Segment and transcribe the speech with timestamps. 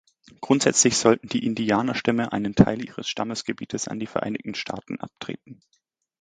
[0.41, 5.61] Grundsätzlich sollten die Indianerstämme einen Teil ihres Stammesgebiets an die Vereinigten Staaten abtreten.